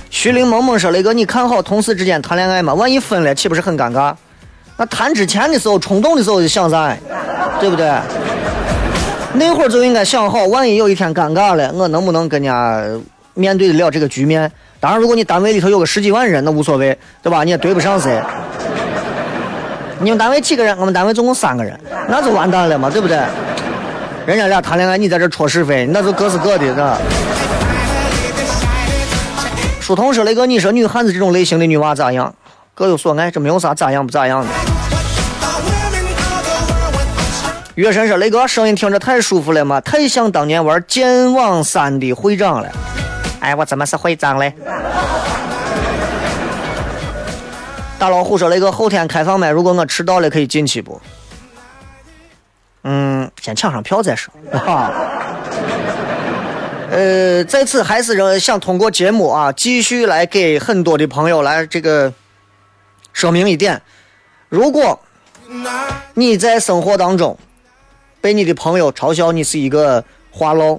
[0.09, 2.73] 徐凌萌萌说了一个：“你看好同事之间谈恋爱吗？
[2.73, 4.13] 万一分了，岂不是很尴尬？
[4.77, 6.95] 那谈之前的时候，冲动的时候就想啥，
[7.59, 7.91] 对不对？
[9.33, 12.83] 那会儿就应该想好，万一有一天尴尬了，我能不能跟人家
[13.33, 14.49] 面对得了这个局面？
[14.79, 17.43] 当然，如果你单位里头有个十几万人，那无所谓，对吧？
[17.43, 18.21] 你也对不上谁。
[20.03, 20.77] 你们单位几个人？
[20.77, 21.79] 我们单位总共三个人，
[22.09, 23.17] 那就完蛋了嘛，对不对？
[24.25, 26.97] 人家俩谈恋爱，你在这戳是非，那就各是各的，是吧？”
[29.79, 32.35] 书童说雷哥，你说女汉子这种类型的女娃咋样？
[32.75, 34.47] 各有所爱，这没有啥咋样不咋样的。
[37.75, 42.67] 月神说：“雷哥，声音听着太舒服了嘛，太像当年玩剑网三的会长了。”
[43.39, 44.53] 哎，我怎么是会长嘞？
[48.03, 50.99] 大老虎说：“雷哥，后天开放麦，如果我迟到了，可以进去不？”
[52.83, 54.33] 嗯，先抢上票再说。
[56.91, 62.11] 呃，在此还是想通过节目啊，继续来给很多的朋友来这个
[63.13, 63.81] 说明一点：
[64.49, 64.99] 如果
[66.13, 67.37] 你在生活当中
[68.19, 70.77] 被你的朋友嘲笑你是一个话唠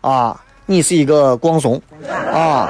[0.00, 1.80] 啊，你是一个光怂
[2.32, 2.68] 啊，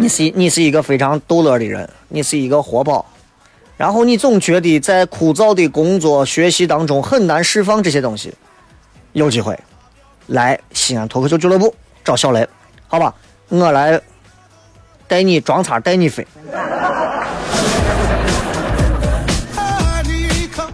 [0.00, 3.04] 你是你是一个非常逗乐的人，你是一个活宝，
[3.76, 8.32] 然后你总觉得在枯燥的工作学习当中很难释放这些东西，
[9.12, 9.58] 有机会。
[10.28, 11.74] 来西安脱口秀俱乐部
[12.04, 12.46] 找小雷，
[12.86, 13.12] 好吧，
[13.48, 14.00] 我来
[15.08, 16.24] 带你装叉，带你飞。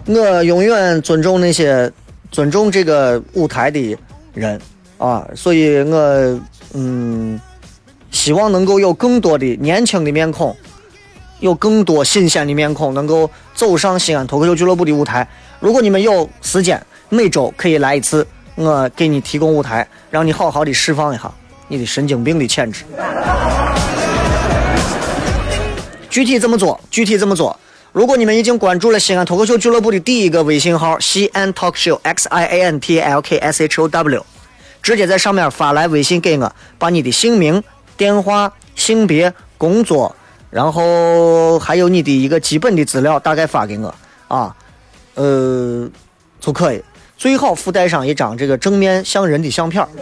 [0.06, 1.90] 我永远尊重那些
[2.30, 3.96] 尊重这个舞台的
[4.34, 4.60] 人
[4.98, 6.40] 啊，所以我
[6.74, 7.40] 嗯，
[8.24, 10.56] 希望能够有更多的年轻的面孔，
[11.40, 15.28] 有更多新鲜的面孔能够走上西安脱口秀俱乐部的舞台。
[15.60, 18.26] 如果你们有时间，每周可以来一次。
[18.54, 21.30] 我给你提供舞台，让你好好的释放一下
[21.68, 22.84] 你的神经病的潜质。
[26.08, 26.80] 具体怎么做？
[26.90, 27.54] 具体怎么做？
[27.92, 34.24] 如果你们已经关注了西安脱口秀俱乐部的第一个微信号“西安 talk show x i a n t l k s h o w”，
[34.80, 37.62] 直接在上面发来微信给我，把你的姓名、
[37.96, 40.14] 电话、性别、工作，
[40.50, 43.94] 然后还有你的一个基本的资料，大概发给我
[44.28, 44.54] 啊，
[45.14, 45.88] 呃，
[46.40, 46.82] 就可以。
[47.16, 49.86] 最好附带上一张这个正面像人的相片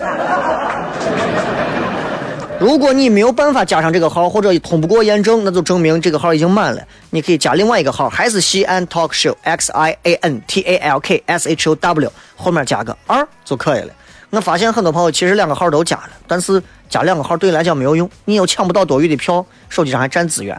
[2.59, 6.80] 如果你没有办法加上这个号，或者通不过验证，那就证明这个号已经满了。
[7.11, 13.93] 你可以加另外一个号，还是西安 talk show x i a n t a l k s h o w，后面加个二就可以了。
[14.35, 20.59] 我发现很多朋友其实两个号都加了，但是加两个号对你来讲没有用，你又抢不到多余的票，手机上还占资源。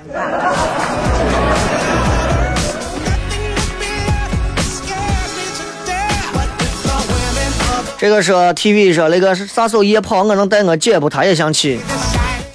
[7.98, 11.10] 这个说 TV 说那个啥时候夜跑，我能带我姐不？
[11.10, 11.80] 她也想去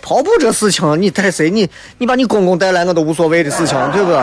[0.00, 0.30] 跑步。
[0.38, 1.50] 这事情你带谁？
[1.50, 4.20] 你你把你公公带来我都无所谓的事情，对不对？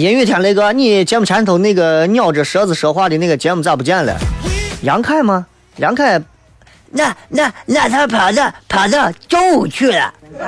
[0.00, 4.16] 阴雨天雷哥，你节目前头那个鸟着舌子说话的那个节目咋不见了？
[4.80, 5.44] 杨凯吗？
[5.76, 6.18] 杨凯，
[6.90, 10.14] 那那那他跑到跑到中午去了。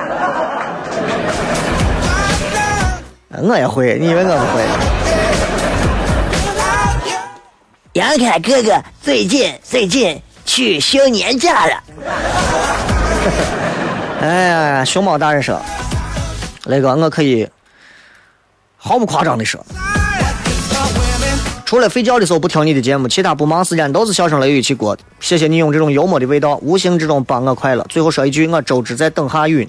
[3.42, 4.64] 我也会，你以为我不会？
[7.92, 11.82] 杨凯哥哥最近最近去休年假了。
[14.22, 15.60] 哎呀，熊猫大人说，
[16.64, 17.46] 雷哥，我可以
[18.84, 19.64] 毫不夸张的说，
[21.64, 24.98] 除了睡觉的时候不听你的节目，其他不忙时间都是笑声雷雨去过。
[25.20, 27.86] 谢谢你用这种幽默的味道，无形之中帮我快乐。
[27.88, 29.68] 最后说一句，我周知在等下雨。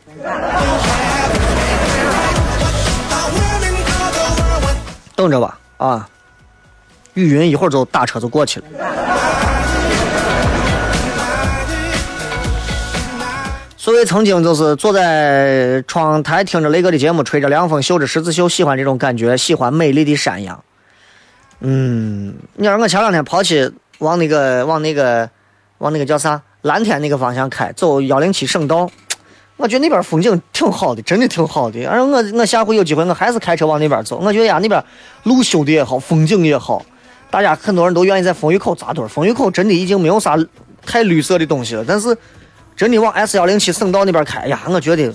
[5.16, 6.10] 等着吧，啊。
[7.14, 8.66] 雨云一会儿就打车就过去了。
[13.84, 20.64] 所谓曾经就是坐在窗台听着雷哥的节目，吹着凉风，绣着十字绣，喜欢这种感觉，喜欢美丽的山羊。
[21.60, 25.30] 嗯，你让我前两天跑去往那个往那个
[25.80, 28.90] 往那个叫啥蓝天那个方向开，走幺零七省道，
[29.58, 31.86] 我觉得那边风景挺好的，真的挺好的。
[31.86, 34.18] 而我我下回有机会，我还是开车往那边走。
[34.20, 34.82] 我觉得呀，那边
[35.24, 36.82] 路修的也好，风景也好。
[37.30, 40.38] 大家很多人都愿意在风雨口扎堆，风雨口真的已经没有啥
[40.86, 41.84] 太绿色的东西了。
[41.86, 42.18] 但是，
[42.76, 45.14] 真的往 S 幺零七省道那边开呀，我觉得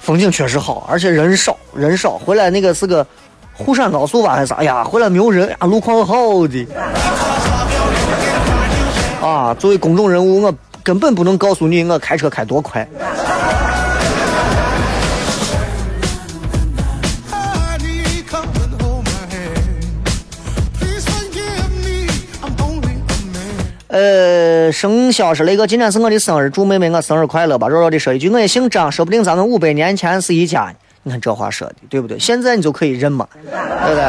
[0.00, 2.12] 风景确实好，而且人少人少。
[2.18, 3.06] 回来那个是个
[3.54, 4.62] 沪山高速吧还是啥？
[4.62, 6.66] 呀，回来没有人啊，路况好的。
[9.22, 12.86] 啊，作为公众人物，我根本不能告诉你我开车开多快。
[23.96, 27.66] 呃，生肖是那个，今天是我的生日，祝妹妹我生日快乐吧。
[27.66, 30.70] 弱弱的说一句，我也姓张，说不定咱们五百年前是一家。
[31.02, 32.18] 你看这话说的对不对？
[32.18, 34.04] 现在你就可以认嘛，对不对？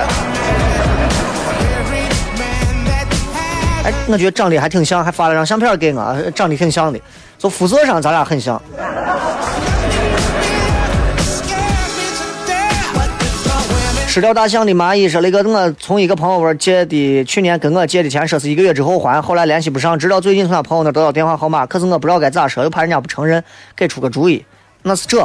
[3.86, 7.00] 哎，我觉得长得还挺像，还发了张相片给我，长得挺像的，
[7.38, 8.62] 就肤色上咱俩很像。
[14.18, 23.44] 吃掉大象的蚂蚁说那个我从一个朋友那借的，去年跟我借的钱，说是一个月之后还，后来联系不上，直到最近从他朋友那得到电话号码，可是我不知道该咋说，又怕人家不承认，
[23.76, 24.44] 给出个主意。
[24.82, 25.24] 那是这，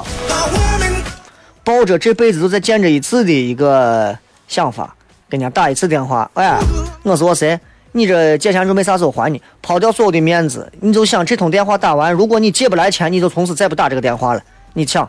[1.64, 4.14] 抱着这辈子都再见这一次的一个
[4.46, 4.94] 想法，
[5.26, 6.30] 跟人家打一次电话。
[6.34, 6.58] 哎，
[7.02, 7.58] 我是我谁？
[7.92, 9.40] 你这借钱准备啥时候还你？
[9.62, 14.42] 抛掉所有的面子，你就想这通电话打完，如果你借不来钱，你就从此再不打这个电话了。
[14.74, 15.08] 你抢。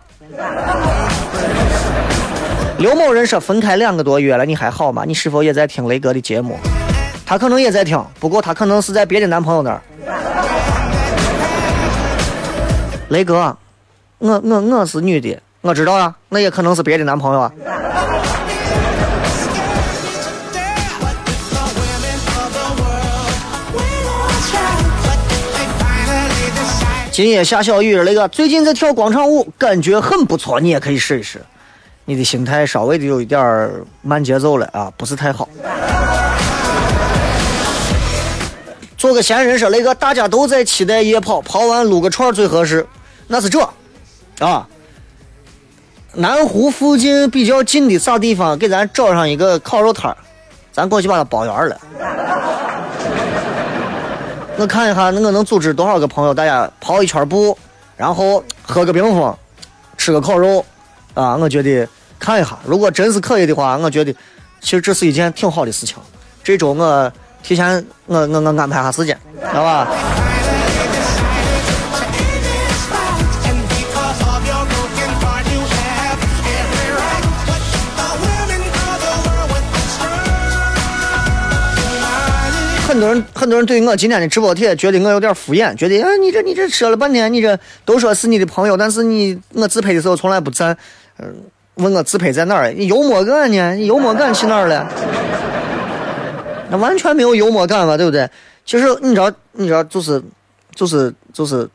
[2.84, 5.06] 刘某人说分开两个多月了，你还好吗？
[5.08, 6.60] 你是否也在听雷哥的节目？
[7.26, 9.82] 他可能也在听，不过他可能是在别的男朋友那儿。
[13.08, 13.58] 雷哥，
[14.18, 17.54] 我我我是女的，我知道啊，那也可能是别的男朋友啊。
[27.12, 31.40] 今夜下小雨，那个最近在跳广场舞，感觉很不错，你也可以试一试。
[32.06, 35.48] 你的心态稍微的有一点儿慢节奏了啊，不是太好。
[38.98, 42.86] 做个闲人说那个大家都在期待夜跑，跑完撸个串最合适。
[43.28, 43.60] 那是这
[44.40, 44.68] 啊，
[46.14, 48.58] 南湖附近比较近的啥地方？
[48.58, 50.18] 给咱找上一个烤肉摊儿
[50.74, 51.80] 咱过去把它包圆了。
[54.58, 56.34] 我看一下，那我能组织多少个朋友？
[56.34, 57.58] 大家跑一圈步，
[57.96, 59.34] 然后喝个冰峰，
[59.98, 60.64] 吃个烤肉。
[61.14, 61.88] 啊，我觉得
[62.20, 64.12] 看一下，如果真是可以的话，我觉得
[64.62, 65.98] 其实这是一件挺好的事情。
[66.44, 69.88] 这周我提前，我我我安排下时间，知道吧？
[82.86, 90.78] 很多人很多人对于我今天的直播帖觉得我有点敷衍，觉得啊你这你这说了半天，你这都说是你的朋友，但是你我自拍的时候从来不赞。
[91.76, 92.72] 问我自拍在哪儿？
[92.72, 93.74] 你幽默感呢？
[93.74, 94.88] 你幽默感去哪儿了？
[96.70, 98.30] 那完全没有幽默感嘛，对不对？
[98.66, 100.22] 其实你知道，你知道，就是
[100.74, 101.68] 就是就是，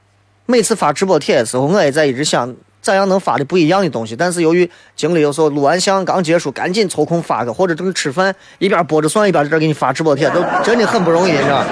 [0.47, 4.17] 每次发直播帖的时候，我也在一直想咋样能发的不一样的东西。
[4.17, 11.65] 但是由于精力有时候录完像刚结束，赶紧抽空发个，或者正吃饭一边剥着蒜一边在这给你发直播帖，都真的很不容易，你知道。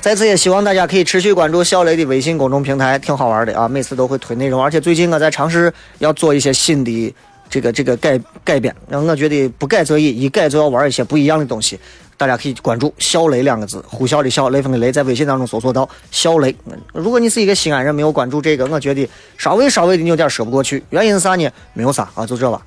[0.00, 3.68] 在此也希望大家可以持续关注小雷的微信公众平台，挺好玩的啊！
[3.68, 7.14] 每次都会推内容，而且最近我在尝试要做一些新的
[7.50, 11.78] 这个这个改改变，让我觉得不改则已，一改就要玩一些不一样的东西。
[12.16, 16.54] 大家可以关注“小雷”两个字，呼啸的啸，雷锋的雷，在微信当中搜索到“小雷”。
[16.94, 20.82] 如果你是一个西安人，没有关注这个，我觉得稍微稍微的有点说不过去。
[20.88, 21.46] 原因是啥呢？
[21.74, 22.62] 没有啥啊，就这吧。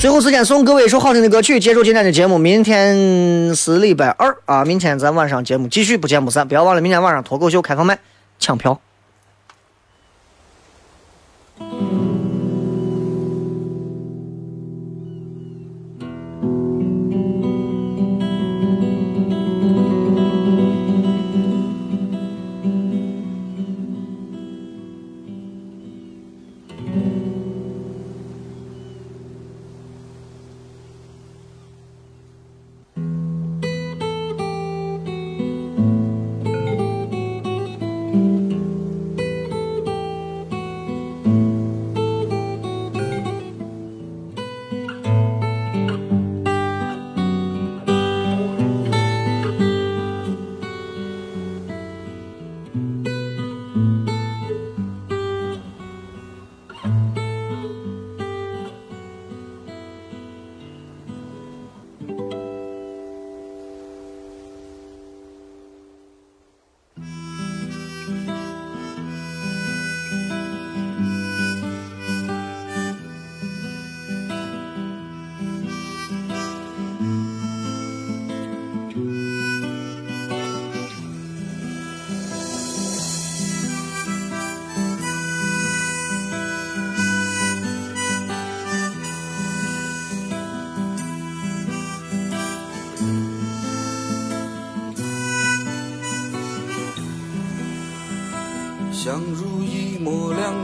[0.00, 2.38] 最后时间送各位一首好听的歌曲，结束今天的节目。
[2.38, 6.46] 明天是礼拜二啊，明天咱晚上节目继续不见不散。
[6.46, 7.98] 不要忘了，明天晚上脱口秀开放麦
[8.38, 8.80] 抢票。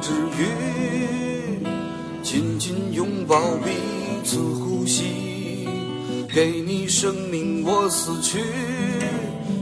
[0.04, 0.44] 沫两只鱼，
[2.22, 3.70] 紧紧拥抱彼
[4.22, 5.66] 此呼吸。
[6.28, 8.40] 给你生命我死去，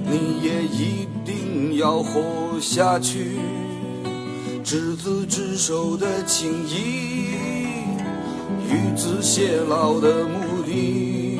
[0.04, 3.36] 你也一定要活下去。
[4.64, 7.26] 执子之手的情谊，
[8.68, 11.38] 与子偕老的目的，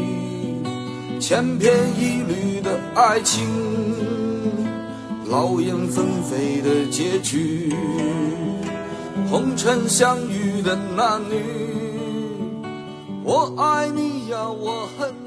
[1.18, 3.48] 千篇一律的爱情，
[5.28, 7.72] 劳燕分飞的结局，
[9.33, 11.43] 红尘相遇的男女，
[13.24, 15.22] 我爱你呀，我恨。